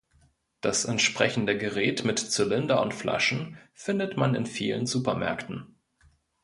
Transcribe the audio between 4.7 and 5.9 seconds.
Supermärkten.